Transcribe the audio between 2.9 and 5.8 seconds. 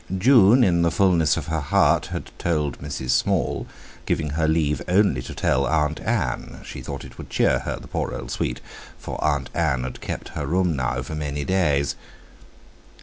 Small, giving her leave only to tell